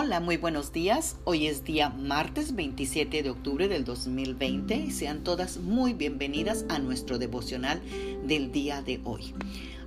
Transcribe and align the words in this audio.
Hola, 0.00 0.20
muy 0.20 0.36
buenos 0.36 0.72
días. 0.72 1.16
Hoy 1.24 1.48
es 1.48 1.64
día 1.64 1.90
martes 1.90 2.54
27 2.54 3.20
de 3.20 3.30
octubre 3.30 3.66
del 3.66 3.84
2020 3.84 4.76
y 4.76 4.92
sean 4.92 5.24
todas 5.24 5.56
muy 5.56 5.92
bienvenidas 5.92 6.64
a 6.68 6.78
nuestro 6.78 7.18
devocional 7.18 7.82
del 8.24 8.52
día 8.52 8.80
de 8.80 9.00
hoy. 9.02 9.34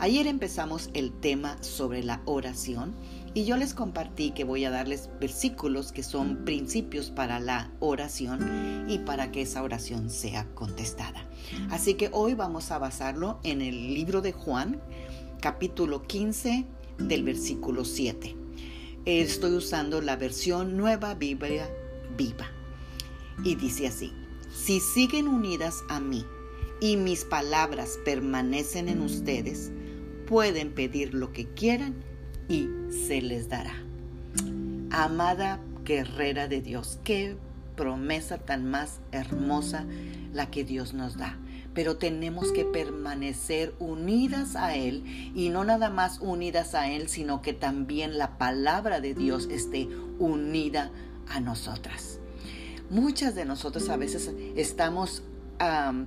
Ayer 0.00 0.26
empezamos 0.26 0.90
el 0.94 1.12
tema 1.12 1.62
sobre 1.62 2.02
la 2.02 2.22
oración 2.24 2.92
y 3.34 3.44
yo 3.44 3.56
les 3.56 3.72
compartí 3.72 4.32
que 4.32 4.42
voy 4.42 4.64
a 4.64 4.70
darles 4.70 5.10
versículos 5.20 5.92
que 5.92 6.02
son 6.02 6.44
principios 6.44 7.12
para 7.12 7.38
la 7.38 7.70
oración 7.78 8.86
y 8.88 8.98
para 8.98 9.30
que 9.30 9.42
esa 9.42 9.62
oración 9.62 10.10
sea 10.10 10.44
contestada. 10.56 11.24
Así 11.70 11.94
que 11.94 12.10
hoy 12.12 12.34
vamos 12.34 12.72
a 12.72 12.78
basarlo 12.78 13.38
en 13.44 13.62
el 13.62 13.94
libro 13.94 14.22
de 14.22 14.32
Juan, 14.32 14.80
capítulo 15.40 16.02
15 16.02 16.66
del 16.98 17.22
versículo 17.22 17.84
7 17.84 18.39
estoy 19.18 19.52
usando 19.54 20.00
la 20.00 20.16
versión 20.16 20.76
Nueva 20.76 21.14
Biblia 21.14 21.68
Viva. 22.16 22.48
Y 23.42 23.56
dice 23.56 23.88
así, 23.88 24.12
si 24.54 24.78
siguen 24.80 25.26
unidas 25.26 25.82
a 25.88 25.98
mí 26.00 26.24
y 26.80 26.96
mis 26.96 27.24
palabras 27.24 27.98
permanecen 28.04 28.88
en 28.88 29.00
ustedes, 29.00 29.72
pueden 30.26 30.72
pedir 30.72 31.14
lo 31.14 31.32
que 31.32 31.46
quieran 31.46 31.94
y 32.48 32.68
se 33.06 33.20
les 33.20 33.48
dará. 33.48 33.74
Amada 34.90 35.60
guerrera 35.84 36.46
de 36.46 36.60
Dios, 36.60 37.00
qué 37.02 37.36
promesa 37.76 38.38
tan 38.38 38.70
más 38.70 39.00
hermosa 39.10 39.86
la 40.32 40.50
que 40.50 40.64
Dios 40.64 40.94
nos 40.94 41.16
da 41.16 41.38
pero 41.74 41.96
tenemos 41.96 42.52
que 42.52 42.64
permanecer 42.64 43.74
unidas 43.78 44.56
a 44.56 44.74
Él 44.74 45.04
y 45.34 45.50
no 45.50 45.64
nada 45.64 45.90
más 45.90 46.18
unidas 46.20 46.74
a 46.74 46.90
Él, 46.90 47.08
sino 47.08 47.42
que 47.42 47.52
también 47.52 48.18
la 48.18 48.38
palabra 48.38 49.00
de 49.00 49.14
Dios 49.14 49.48
esté 49.50 49.88
unida 50.18 50.90
a 51.28 51.40
nosotras. 51.40 52.18
Muchas 52.90 53.34
de 53.34 53.44
nosotros 53.44 53.88
a 53.88 53.96
veces 53.96 54.32
estamos 54.56 55.22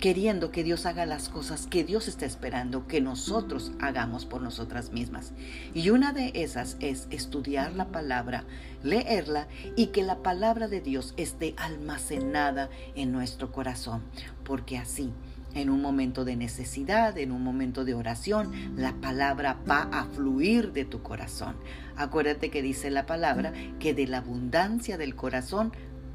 queriendo 0.00 0.50
que 0.50 0.64
Dios 0.64 0.86
haga 0.86 1.04
las 1.04 1.28
cosas 1.28 1.66
que 1.66 1.84
Dios 1.84 2.08
está 2.08 2.24
esperando 2.24 2.86
que 2.86 3.02
nosotros 3.02 3.72
hagamos 3.78 4.24
por 4.24 4.40
nosotras 4.40 4.90
mismas. 4.90 5.32
Y 5.74 5.90
una 5.90 6.14
de 6.14 6.32
esas 6.34 6.78
es 6.80 7.06
estudiar 7.10 7.74
la 7.74 7.88
palabra, 7.88 8.44
leerla 8.82 9.46
y 9.76 9.88
que 9.88 10.02
la 10.02 10.22
palabra 10.22 10.66
de 10.66 10.80
Dios 10.80 11.12
esté 11.18 11.54
almacenada 11.58 12.70
en 12.94 13.12
nuestro 13.12 13.52
corazón, 13.52 14.02
porque 14.44 14.78
así 14.78 15.12
en 15.54 15.70
un 15.70 15.80
momento 15.80 16.24
de 16.24 16.36
necesidad, 16.36 17.16
en 17.18 17.32
un 17.32 17.42
momento 17.42 17.84
de 17.84 17.94
oración, 17.94 18.52
la 18.76 18.92
palabra 18.94 19.58
va 19.68 19.88
a 19.92 20.04
fluir 20.04 20.72
de 20.72 20.84
tu 20.84 21.02
corazón. 21.02 21.56
Acuérdate 21.96 22.50
que 22.50 22.62
dice 22.62 22.90
la 22.90 23.06
palabra 23.06 23.52
que 23.78 23.94
de 23.94 24.06
la 24.06 24.18
abundancia 24.18 24.98
del 24.98 25.14
corazón 25.14 25.72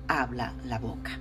habla 0.08 0.54
la 0.66 0.80
boca. 0.80 1.20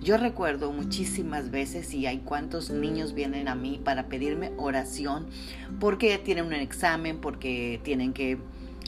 Yo 0.00 0.16
recuerdo 0.16 0.70
muchísimas 0.70 1.50
veces 1.50 1.92
y 1.92 2.06
hay 2.06 2.18
cuantos 2.18 2.70
niños 2.70 3.14
vienen 3.14 3.48
a 3.48 3.56
mí 3.56 3.80
para 3.82 4.06
pedirme 4.06 4.52
oración 4.56 5.26
porque 5.80 6.18
tienen 6.18 6.46
un 6.46 6.52
examen, 6.52 7.20
porque 7.20 7.80
tienen 7.82 8.12
que 8.12 8.38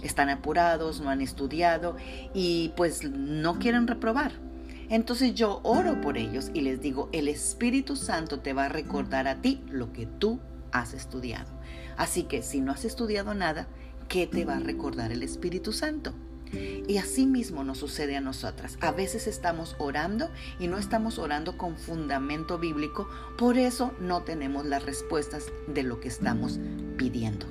están 0.02 0.28
apurados, 0.30 1.00
no 1.00 1.10
han 1.10 1.20
estudiado 1.20 1.96
y 2.32 2.72
pues 2.76 3.02
no 3.04 3.58
quieren 3.58 3.88
reprobar 3.88 4.49
entonces 4.90 5.34
yo 5.34 5.60
oro 5.62 6.00
por 6.00 6.18
ellos 6.18 6.50
y 6.52 6.60
les 6.60 6.80
digo, 6.80 7.08
el 7.12 7.28
Espíritu 7.28 7.96
Santo 7.96 8.40
te 8.40 8.52
va 8.52 8.66
a 8.66 8.68
recordar 8.68 9.28
a 9.28 9.40
ti 9.40 9.62
lo 9.70 9.92
que 9.92 10.06
tú 10.06 10.40
has 10.72 10.94
estudiado. 10.94 11.48
Así 11.96 12.24
que 12.24 12.42
si 12.42 12.60
no 12.60 12.72
has 12.72 12.84
estudiado 12.84 13.32
nada, 13.32 13.68
¿qué 14.08 14.26
te 14.26 14.44
va 14.44 14.56
a 14.56 14.60
recordar 14.60 15.12
el 15.12 15.22
Espíritu 15.22 15.72
Santo? 15.72 16.12
Y 16.52 16.96
así 16.98 17.26
mismo 17.26 17.62
nos 17.62 17.78
sucede 17.78 18.16
a 18.16 18.20
nosotras. 18.20 18.76
A 18.80 18.90
veces 18.90 19.28
estamos 19.28 19.76
orando 19.78 20.28
y 20.58 20.66
no 20.66 20.78
estamos 20.78 21.18
orando 21.18 21.56
con 21.56 21.76
fundamento 21.76 22.58
bíblico, 22.58 23.08
por 23.38 23.56
eso 23.56 23.92
no 24.00 24.22
tenemos 24.22 24.66
las 24.66 24.84
respuestas 24.84 25.46
de 25.68 25.84
lo 25.84 26.00
que 26.00 26.08
estamos 26.08 26.58
pidiendo. 26.96 27.46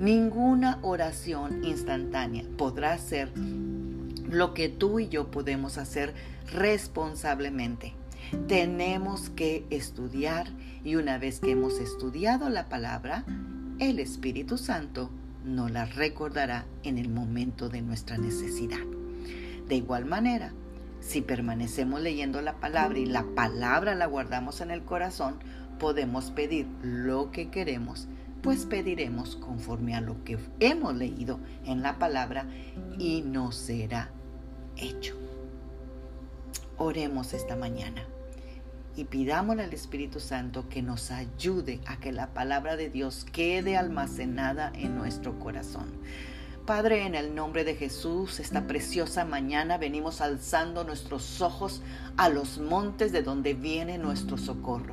Ninguna 0.00 0.78
oración 0.82 1.64
instantánea 1.64 2.44
podrá 2.56 2.98
ser 2.98 3.32
lo 4.30 4.54
que 4.54 4.68
tú 4.68 5.00
y 5.00 5.08
yo 5.08 5.30
podemos 5.30 5.78
hacer 5.78 6.14
responsablemente. 6.52 7.94
Tenemos 8.46 9.30
que 9.30 9.64
estudiar 9.70 10.48
y 10.84 10.96
una 10.96 11.18
vez 11.18 11.40
que 11.40 11.52
hemos 11.52 11.78
estudiado 11.78 12.50
la 12.50 12.68
palabra, 12.68 13.24
el 13.78 13.98
Espíritu 13.98 14.58
Santo 14.58 15.10
nos 15.44 15.70
la 15.70 15.86
recordará 15.86 16.66
en 16.82 16.98
el 16.98 17.08
momento 17.08 17.68
de 17.68 17.80
nuestra 17.80 18.18
necesidad. 18.18 18.84
De 19.66 19.76
igual 19.76 20.04
manera, 20.04 20.52
si 21.00 21.22
permanecemos 21.22 22.00
leyendo 22.00 22.42
la 22.42 22.60
palabra 22.60 22.98
y 22.98 23.06
la 23.06 23.24
palabra 23.34 23.94
la 23.94 24.06
guardamos 24.06 24.60
en 24.60 24.70
el 24.70 24.82
corazón, 24.82 25.36
podemos 25.78 26.30
pedir 26.30 26.66
lo 26.82 27.30
que 27.30 27.50
queremos, 27.50 28.08
pues 28.42 28.66
pediremos 28.66 29.36
conforme 29.36 29.94
a 29.94 30.00
lo 30.00 30.22
que 30.24 30.38
hemos 30.60 30.94
leído 30.94 31.38
en 31.64 31.82
la 31.82 31.98
palabra 31.98 32.46
y 32.98 33.22
nos 33.22 33.54
será 33.56 34.10
hecho. 34.78 35.14
Oremos 36.76 37.34
esta 37.34 37.56
mañana 37.56 38.06
y 38.96 39.04
pidámosle 39.04 39.64
al 39.64 39.72
Espíritu 39.72 40.20
Santo 40.20 40.68
que 40.68 40.82
nos 40.82 41.10
ayude 41.10 41.80
a 41.86 41.98
que 42.00 42.12
la 42.12 42.34
palabra 42.34 42.76
de 42.76 42.90
Dios 42.90 43.26
quede 43.32 43.76
almacenada 43.76 44.72
en 44.74 44.96
nuestro 44.96 45.38
corazón 45.38 45.92
Padre, 46.68 47.06
en 47.06 47.14
el 47.14 47.34
nombre 47.34 47.64
de 47.64 47.76
Jesús, 47.76 48.40
esta 48.40 48.66
preciosa 48.66 49.24
mañana 49.24 49.78
venimos 49.78 50.20
alzando 50.20 50.84
nuestros 50.84 51.40
ojos 51.40 51.80
a 52.18 52.28
los 52.28 52.58
montes 52.58 53.10
de 53.10 53.22
donde 53.22 53.54
viene 53.54 53.96
nuestro 53.96 54.36
socorro. 54.36 54.92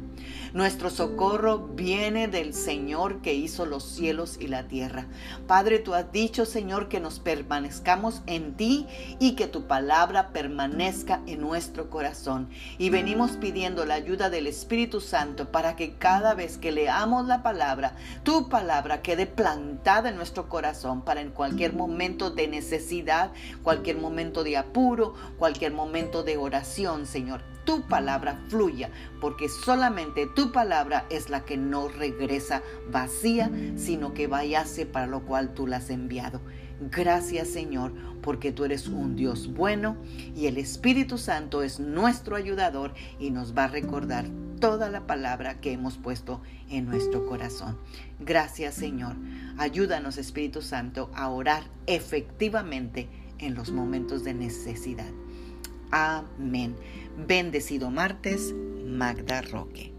Nuestro 0.54 0.90
socorro 0.90 1.58
viene 1.60 2.30
del 2.30 2.54
Señor 2.54 3.22
que 3.22 3.34
hizo 3.34 3.66
los 3.66 3.84
cielos 3.84 4.38
y 4.40 4.48
la 4.48 4.70
tierra. 4.70 5.08
Padre, 5.48 5.80
tú 5.80 5.94
has 5.96 6.14
dicho, 6.14 6.46
Señor, 6.46 6.88
que 6.88 7.02
nos 7.02 7.20
permanezcamos 7.20 8.22
en 8.26 8.54
ti 8.54 8.88
y 9.20 9.34
que 9.34 9.48
tu 9.48 9.68
palabra 9.68 10.30
permanezca 10.30 11.20
en 11.28 11.42
nuestro 11.42 11.90
corazón. 11.90 12.48
Y 12.78 12.90
venimos 12.90 13.32
pidiendo 13.32 13.86
la 13.86 13.96
ayuda 13.96 14.30
del 14.30 14.48
Espíritu 14.48 15.02
Santo 15.02 15.52
para 15.52 15.76
que 15.76 15.96
cada 15.96 16.36
vez 16.36 16.58
que 16.58 16.72
leamos 16.72 17.26
la 17.26 17.44
palabra, 17.44 17.98
tu 18.24 18.48
palabra 18.48 19.02
quede 19.02 19.26
plantada 19.26 20.08
en 20.08 20.16
nuestro 20.16 20.48
corazón 20.48 21.02
para 21.02 21.20
en 21.20 21.32
cualquier 21.32 21.65
momento 21.74 22.30
de 22.30 22.48
necesidad, 22.48 23.32
cualquier 23.64 23.98
momento 23.98 24.44
de 24.44 24.58
apuro, 24.58 25.14
cualquier 25.38 25.74
momento 25.74 26.24
de 26.24 26.38
oración, 26.38 27.06
Señor. 27.06 27.42
Tu 27.66 27.82
palabra 27.82 28.40
fluya, 28.48 28.92
porque 29.20 29.50
solamente 29.50 30.28
tu 30.36 30.52
palabra 30.52 31.06
es 31.10 31.30
la 31.30 31.46
que 31.46 31.58
no 31.58 31.88
regresa 31.88 32.62
vacía, 32.92 33.50
sino 33.76 34.14
que 34.14 34.28
vayase 34.28 34.86
para 34.86 35.08
lo 35.08 35.26
cual 35.26 35.54
tú 35.54 35.66
la 35.66 35.78
has 35.78 35.90
enviado. 35.90 36.42
Gracias 36.80 37.48
Señor, 37.48 37.94
porque 38.22 38.52
tú 38.52 38.66
eres 38.66 38.88
un 38.88 39.16
Dios 39.16 39.54
bueno 39.54 39.98
y 40.36 40.48
el 40.48 40.58
Espíritu 40.58 41.18
Santo 41.18 41.64
es 41.64 41.80
nuestro 41.80 42.36
ayudador 42.36 42.94
y 43.20 43.30
nos 43.30 43.56
va 43.56 43.66
a 43.66 43.70
recordar 43.70 44.26
toda 44.60 44.90
la 44.90 45.08
palabra 45.08 45.60
que 45.62 45.72
hemos 45.72 45.98
puesto 45.98 46.42
en 46.70 46.86
nuestro 46.86 47.26
corazón. 47.26 47.78
Gracias 48.20 48.76
Señor. 48.76 49.16
Ayúdanos 49.58 50.18
Espíritu 50.18 50.62
Santo 50.62 51.10
a 51.14 51.30
orar 51.30 51.64
efectivamente 51.88 53.08
en 53.40 53.56
los 53.56 53.72
momentos 53.72 54.24
de 54.24 54.34
necesidad. 54.34 55.12
Amén. 55.92 56.76
Bendecido 57.28 57.90
martes, 57.90 58.54
Magda 58.86 59.42
Roque. 59.42 59.95